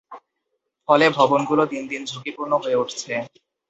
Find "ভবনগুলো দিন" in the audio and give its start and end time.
1.17-1.83